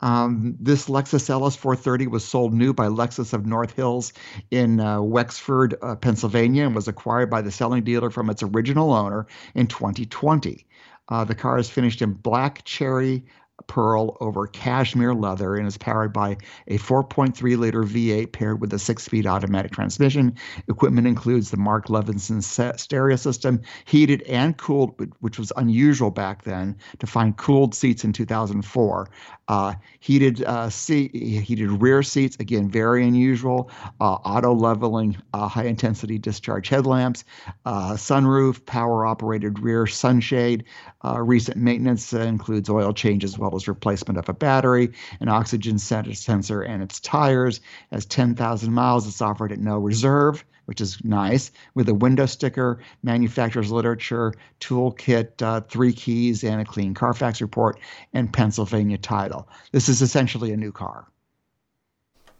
[0.00, 4.12] Um, this Lexus LS 430 was sold new by Lexus of North Hills
[4.50, 8.92] in uh, Wexford, uh, Pennsylvania, and was acquired by the selling dealer from its original
[8.92, 10.66] owner in 2020.
[11.08, 13.24] Uh, the car is finished in black cherry
[13.66, 16.36] pearl over cashmere leather and is powered by
[16.68, 20.34] a 4.3 liter V8 paired with a six speed automatic transmission.
[20.68, 22.42] Equipment includes the Mark Levinson
[22.78, 28.12] stereo system, heated and cooled, which was unusual back then to find cooled seats in
[28.12, 29.08] 2004.
[29.46, 33.70] Uh, heated uh, seat, heated rear seats, again very unusual.
[34.00, 37.24] Uh, auto leveling, uh, high intensity discharge headlamps,
[37.66, 40.64] uh, sunroof, power operated rear sunshade.
[41.04, 45.78] Uh, recent maintenance includes oil change as well as replacement of a battery, an oxygen
[45.78, 47.60] sensor, and its tires.
[47.92, 49.06] Has 10,000 miles.
[49.06, 55.42] It's offered at no reserve which is nice, with a window sticker, manufacturer's literature, toolkit,
[55.42, 57.78] uh, three keys, and a clean Carfax report,
[58.12, 59.48] and Pennsylvania title.
[59.72, 61.06] This is essentially a new car.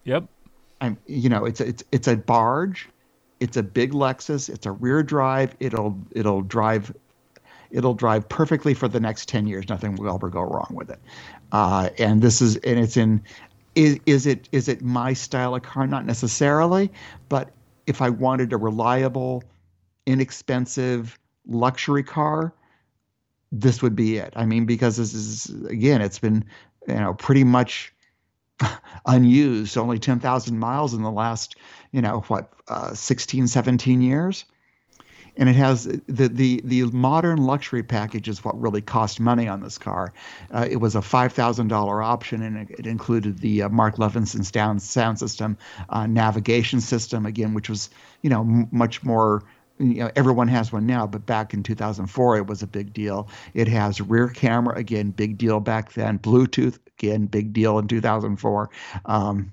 [0.04, 0.24] Yep.
[0.80, 2.88] I'm, you know, it's a, it's it's a barge,
[3.40, 5.54] it's a big Lexus, it's a rear drive.
[5.60, 6.94] It'll it'll drive.
[7.74, 9.68] It'll drive perfectly for the next ten years.
[9.68, 11.00] Nothing will ever go wrong with it.
[11.52, 13.22] Uh, and this is and it's in.
[13.74, 15.86] Is, is it is it my style of car?
[15.86, 16.90] Not necessarily,
[17.28, 17.50] but
[17.86, 19.42] if I wanted a reliable,
[20.06, 22.54] inexpensive luxury car,
[23.50, 24.32] this would be it.
[24.36, 26.44] I mean, because this is again, it's been
[26.86, 27.92] you know pretty much
[29.06, 31.56] unused, only 10,000 miles in the last,
[31.92, 34.44] you know, what, uh, 16, 17 years.
[35.36, 39.60] And it has the, the, the modern luxury package is what really cost money on
[39.60, 40.12] this car.
[40.52, 44.78] Uh, it was a $5,000 option and it, it included the uh, Mark Levinson's down
[44.78, 45.56] sound system,
[45.88, 47.90] uh, navigation system, again, which was,
[48.22, 49.42] you know, m- much more
[49.78, 53.28] you know everyone has one now but back in 2004 it was a big deal.
[53.54, 56.18] It has rear camera again big deal back then.
[56.18, 58.70] Bluetooth again big deal in 2004
[59.06, 59.52] um,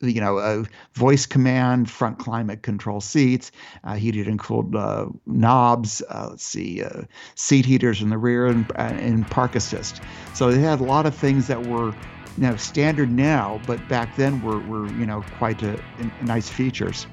[0.00, 3.50] you know, uh, voice command, front climate control seats,
[3.84, 6.02] uh, heated and cooled uh, knobs.
[6.08, 7.02] Uh, let's see, uh,
[7.34, 10.00] seat heaters in the rear and, and park assist.
[10.34, 11.92] So it had a lot of things that were,
[12.36, 16.48] you know, standard now, but back then were, were you know, quite a, a nice
[16.48, 17.06] features.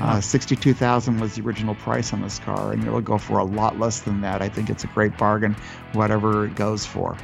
[0.00, 3.78] Uh, 62,000 was the original price on this car, and it'll go for a lot
[3.78, 4.42] less than that.
[4.42, 5.54] I think it's a great bargain,
[5.92, 7.16] whatever it goes for.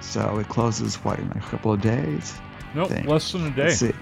[0.00, 2.34] So it closes what in a couple of days.
[2.74, 3.92] Nope, less than a day.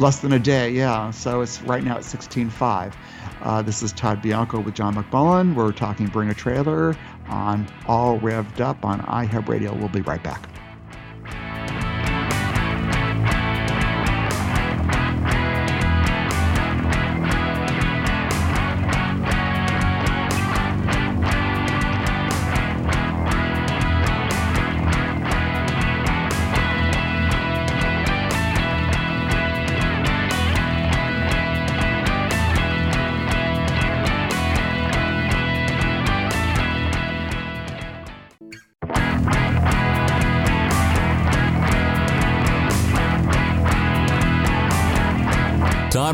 [0.00, 1.10] Less than a day, yeah.
[1.10, 2.94] So it's right now at 16.5.
[3.42, 5.54] Uh, this is Todd Bianco with John McMullen.
[5.54, 6.96] We're talking Bring a Trailer
[7.28, 9.74] on All Revved Up on iHub Radio.
[9.74, 10.49] We'll be right back.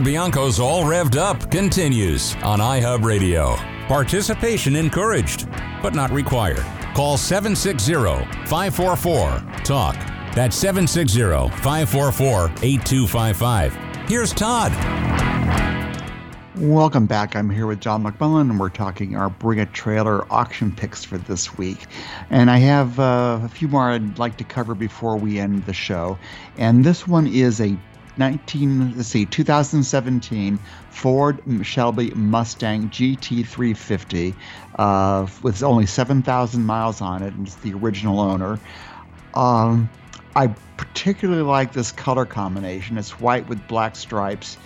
[0.06, 3.56] Bianco's All Revved Up continues on iHub Radio.
[3.88, 5.48] Participation encouraged,
[5.82, 6.64] but not required.
[6.94, 7.94] Call 760
[8.46, 9.96] 544 TALK.
[10.32, 11.22] That's 760
[11.60, 13.74] 544 8255.
[14.08, 14.70] Here's Todd.
[16.54, 17.34] Welcome back.
[17.34, 21.18] I'm here with John McMullen, and we're talking our Bring a Trailer auction picks for
[21.18, 21.84] this week.
[22.30, 25.74] And I have uh, a few more I'd like to cover before we end the
[25.74, 26.16] show.
[26.56, 27.76] And this one is a
[28.18, 30.58] 19 let's see 2017
[30.90, 34.34] Ford Shelby Mustang GT350
[34.76, 38.58] uh, with only 7,000 miles on it, and it's the original owner.
[39.34, 39.88] Um,
[40.34, 42.98] I particularly like this color combination.
[42.98, 44.58] It's white with black stripes.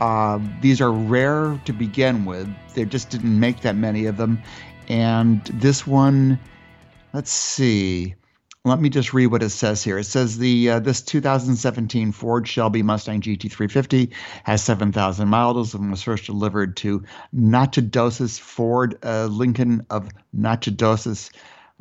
[0.00, 2.48] Uh, these are rare to begin with.
[2.74, 4.42] They just didn't make that many of them.
[4.88, 6.38] And this one,
[7.12, 8.14] let's see.
[8.66, 9.98] Let me just read what it says here.
[9.98, 14.10] It says the uh, this 2017 Ford Shelby Mustang GT350
[14.44, 21.30] has 7,000 miles and was first delivered to Nacogdoches Ford uh, Lincoln of Nacogdoches.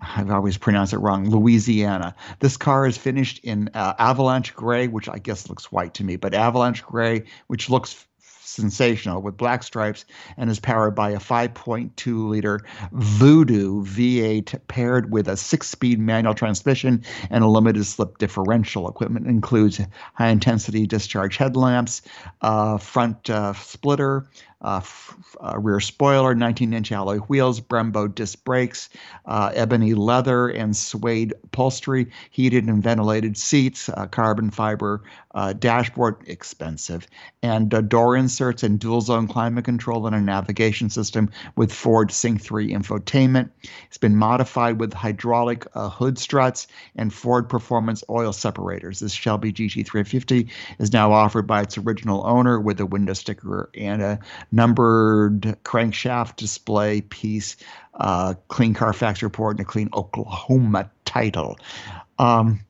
[0.02, 1.30] I've always pronounced it wrong.
[1.30, 2.16] Louisiana.
[2.40, 6.18] This car is finished in uh, avalanche gray, which I guess looks white to me,
[6.18, 8.06] but avalanche gray, which looks
[8.54, 10.06] sensational with black stripes
[10.38, 16.34] and is powered by a 5.2 liter Voodoo V8 paired with a six speed manual
[16.34, 18.88] transmission and a limited slip differential.
[18.88, 19.82] Equipment includes
[20.14, 22.02] high intensity discharge headlamps,
[22.42, 24.28] uh, front uh, splitter,
[24.64, 28.90] uh, f- uh, rear spoiler, 19 inch alloy wheels, Brembo disc brakes,
[29.26, 35.04] uh, ebony leather and suede upholstery, heated and ventilated seats, uh, carbon fiber
[35.36, 37.08] uh, dashboard, expensive,
[37.42, 42.42] and door inserts and dual zone climate control and a navigation system with Ford Sync
[42.42, 43.50] 3 infotainment.
[43.88, 49.00] It's been modified with hydraulic hood struts and Ford Performance oil separators.
[49.00, 50.50] This Shelby GT350
[50.80, 54.20] is now offered by its original owner with a window sticker and a
[54.54, 57.58] numbered crankshaft display piece,
[57.96, 61.58] uh, clean Carfax report, and a clean Oklahoma title.
[62.20, 62.62] Um,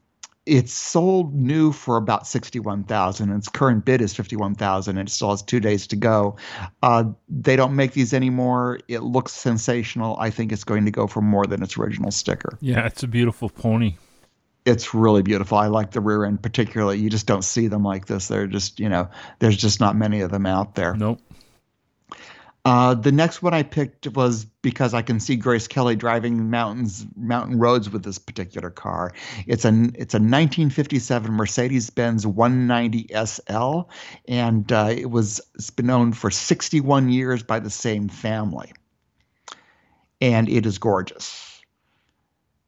[0.45, 5.29] it's sold new for about 61,000 and its current bid is 51,000 and it still
[5.29, 6.35] has 2 days to go.
[6.81, 8.79] Uh, they don't make these anymore.
[8.89, 10.17] It looks sensational.
[10.19, 12.57] I think it's going to go for more than its original sticker.
[12.59, 13.95] Yeah, it's a beautiful pony.
[14.65, 15.57] It's really beautiful.
[15.57, 16.99] I like the rear end particularly.
[16.99, 18.27] You just don't see them like this.
[18.27, 19.09] They're just, you know,
[19.39, 20.93] there's just not many of them out there.
[20.95, 21.21] Nope.
[22.65, 27.05] Uh, the next one I picked was because I can see Grace Kelly driving mountains,
[27.17, 29.11] mountain roads with this particular car.
[29.47, 33.81] It's a it's a 1957 Mercedes-Benz 190 SL,
[34.29, 38.71] and uh, it was it's been owned for 61 years by the same family,
[40.21, 41.61] and it is gorgeous.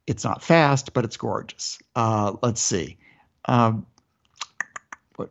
[0.06, 1.78] It's not fast, but it's gorgeous.
[1.94, 2.98] Uh, let's see.
[3.46, 3.86] Um,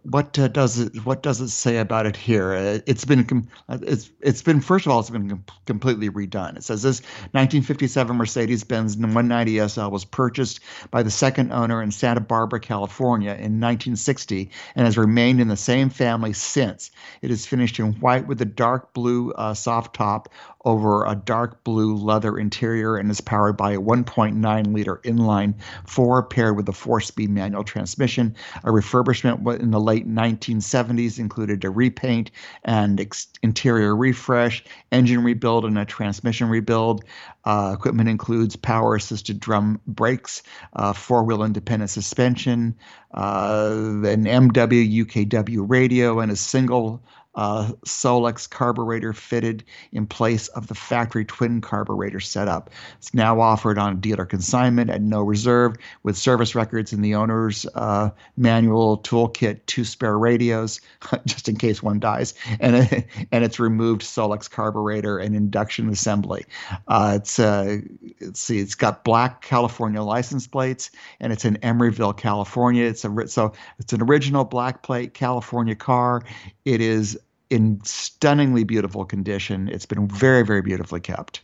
[0.03, 2.53] what uh, does it what does it say about it here?
[2.53, 6.57] Uh, it's been uh, it's it's been first of all it's been com- completely redone.
[6.57, 10.59] It says this 1957 Mercedes-Benz 190 SL was purchased
[10.89, 15.57] by the second owner in Santa Barbara, California in 1960 and has remained in the
[15.57, 16.89] same family since.
[17.21, 20.29] It is finished in white with a dark blue uh, soft top
[20.65, 25.53] over a dark blue leather interior and is powered by a 1.9 liter inline
[25.85, 28.35] four paired with a four speed manual transmission.
[28.63, 32.31] A refurbishment in the late 1970s included a repaint
[32.63, 37.03] and ex- interior refresh, engine rebuild, and a transmission rebuild.
[37.45, 40.41] Uh, equipment includes power assisted drum brakes,
[40.73, 42.75] uh, four wheel independent suspension,
[43.13, 43.69] uh,
[44.03, 47.03] an MW UKW radio, and a single
[47.35, 52.69] uh, Solex carburetor fitted in place of the factory twin carburetor setup.
[52.97, 57.65] It's now offered on dealer consignment at no reserve with service records in the owner's
[57.75, 60.81] uh, manual toolkit, two spare radios
[61.25, 62.75] just in case one dies, and
[63.31, 66.45] and it's removed Solex carburetor and induction assembly.
[66.87, 67.77] Uh, it's uh,
[68.21, 72.85] let's see, it's got black California license plates and it's in Emeryville, California.
[72.85, 76.21] It's a so it's an original black plate California car.
[76.63, 77.17] It is
[77.49, 79.69] in stunningly beautiful condition.
[79.69, 81.41] It's been very, very beautifully kept.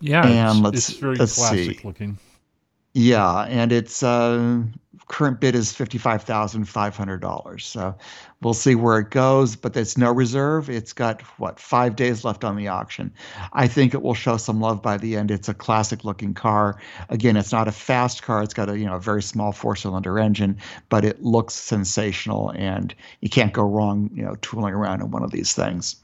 [0.00, 1.86] Yeah, and it's, let's, it's very let's classic see.
[1.86, 2.18] looking.
[2.94, 4.62] Yeah, and its uh,
[5.12, 7.66] current bid is fifty five thousand five hundred dollars.
[7.66, 7.94] So
[8.40, 9.54] we'll see where it goes.
[9.54, 10.70] But it's no reserve.
[10.70, 13.12] It's got what five days left on the auction.
[13.52, 15.30] I think it will show some love by the end.
[15.30, 16.80] It's a classic looking car.
[17.10, 18.42] Again, it's not a fast car.
[18.42, 20.56] It's got a you know a very small four cylinder engine,
[20.88, 24.10] but it looks sensational, and you can't go wrong.
[24.14, 25.96] You know, tooling around in one of these things.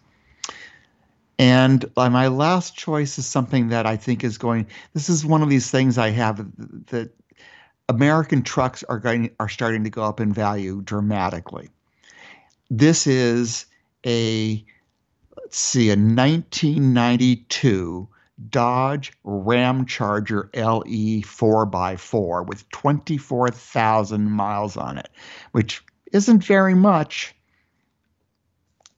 [1.40, 4.66] And uh, my last choice is something that I think is going.
[4.92, 6.44] This is one of these things I have
[6.86, 7.11] that
[7.89, 11.68] American trucks are going are starting to go up in value dramatically.
[12.70, 13.66] this is
[14.07, 14.64] a
[15.36, 18.09] let's see a 1992
[18.51, 25.09] Dodge Ram Charger LE 4x4 with 24,000 miles on it,
[25.53, 27.34] which isn't very much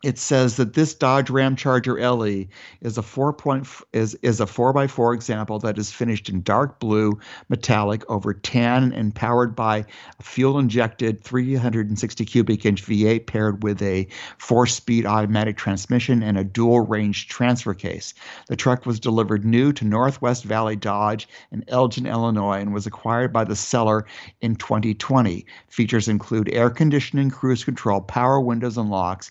[0.03, 2.47] it says that this Dodge Ram Charger LE
[2.81, 6.41] is a four point is is a four by four example that is finished in
[6.41, 7.19] dark blue
[7.51, 9.85] metallic over tan and powered by
[10.19, 16.39] a fuel injected 360 cubic inch V8 paired with a four speed automatic transmission and
[16.39, 18.15] a dual range transfer case.
[18.49, 23.35] The truck was delivered new to Northwest Valley Dodge in Elgin, Illinois, and was acquired
[23.35, 24.07] by the seller
[24.41, 25.45] in 2020.
[25.69, 29.31] Features include air conditioning, cruise control, power windows and locks.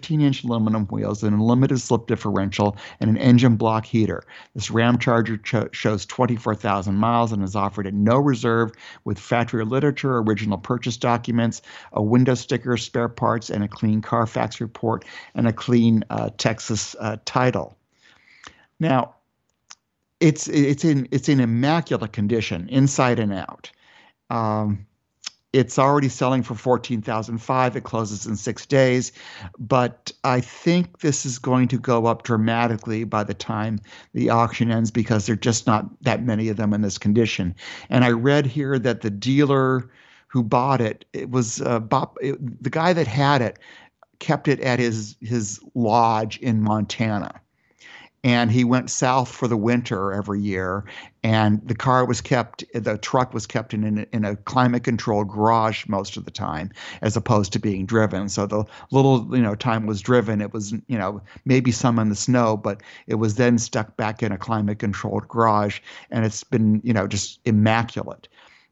[0.00, 4.22] 15 inch aluminum wheels, an unlimited slip differential, and an engine block heater.
[4.54, 8.72] This Ram Charger cho- shows 24,000 miles and is offered at no reserve
[9.04, 11.60] with factory literature, original purchase documents,
[11.92, 16.96] a window sticker, spare parts, and a clean Carfax report and a clean uh, Texas
[16.98, 17.76] uh, title.
[18.78, 19.14] Now,
[20.18, 23.70] it's it's in it's in immaculate condition inside and out.
[24.30, 24.86] Um,
[25.52, 27.76] it's already selling for 14,005.
[27.76, 29.12] It closes in 6 days,
[29.58, 33.80] but I think this is going to go up dramatically by the time
[34.14, 37.54] the auction ends because there're just not that many of them in this condition.
[37.88, 39.90] And I read here that the dealer
[40.28, 43.58] who bought it, it was uh, Bob, it, the guy that had it
[44.20, 47.40] kept it at his his lodge in Montana
[48.22, 50.84] and he went south for the winter every year
[51.22, 55.28] and the car was kept the truck was kept in, in, in a climate controlled
[55.28, 56.70] garage most of the time
[57.02, 60.72] as opposed to being driven so the little you know time was driven it was
[60.86, 64.38] you know maybe some in the snow but it was then stuck back in a
[64.38, 68.28] climate controlled garage and it's been you know just immaculate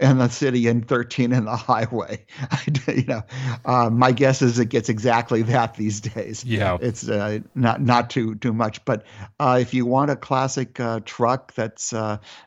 [0.00, 2.26] in the city and 13 in the highway.
[2.88, 3.22] you know,
[3.64, 6.44] uh, my guess is it gets exactly that these days.
[6.44, 8.84] Yeah, it's uh, not not too too much.
[8.84, 9.06] But
[9.38, 11.94] uh, if you want a classic truck that's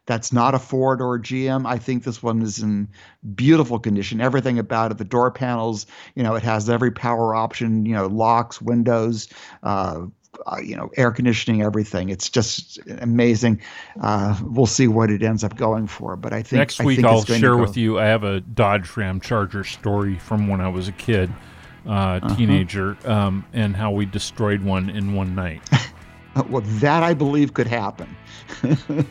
[0.05, 2.89] that's not a Ford or a GM, I think this one is in
[3.35, 4.19] beautiful condition.
[4.19, 7.85] Everything about it, the door panels, you know, it has every power option.
[7.85, 9.29] You know, locks, windows
[10.47, 12.09] uh, you know, air conditioning, everything.
[12.09, 13.61] It's just amazing.
[14.01, 16.15] Uh, we'll see what it ends up going for.
[16.15, 17.99] But I think next I week think I'll share with you.
[17.99, 21.31] I have a Dodge Ram Charger story from when I was a kid,
[21.85, 22.35] uh, uh-huh.
[22.35, 25.61] teenager, um, and how we destroyed one in one night.
[26.49, 28.15] well, that I believe could happen.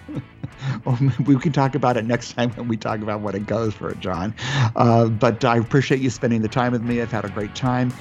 [1.26, 3.94] we can talk about it next time when we talk about what it goes for,
[3.94, 4.34] John.
[4.76, 7.00] Uh, but I appreciate you spending the time with me.
[7.00, 7.92] I've had a great time,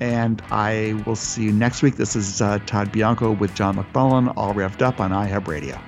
[0.00, 1.96] and I will see you next week.
[1.96, 5.78] This is uh, Todd Bianco with John McMullen, all revved up on iHub Radio.